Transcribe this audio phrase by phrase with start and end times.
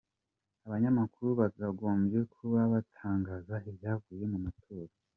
[0.65, 4.93] Abanyamakuru bakagombye kuba batangaza ibyavuye mu matora.